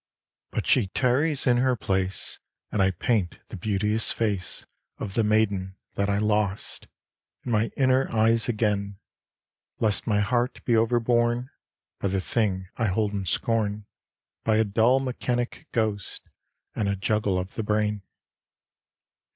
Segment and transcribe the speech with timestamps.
[0.45, 2.39] ]XIII But she tarries in her place
[2.71, 4.65] And I paint the beauteous face
[4.97, 6.87] Of the maiden, that I lost,
[7.45, 8.97] In my inner eyes again,
[9.79, 11.51] Lest my heart be overborne,
[11.99, 13.85] By the thing I hold in scorn,
[14.43, 16.23] By a dull mechanic ghost
[16.73, 18.01] And a juggle of the brain.